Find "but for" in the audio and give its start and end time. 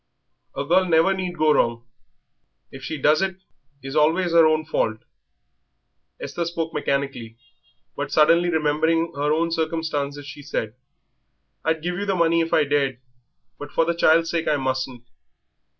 13.59-13.85